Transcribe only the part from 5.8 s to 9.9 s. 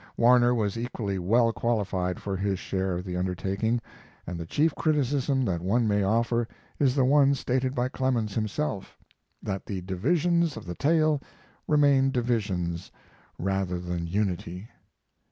may offer is the one stated by Clemens himself that the